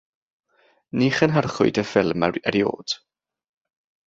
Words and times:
Ni 1.01 1.09
chynhyrchwyd 1.17 1.81
y 1.83 1.83
ffilm 1.91 2.27
erioed. 2.31 2.97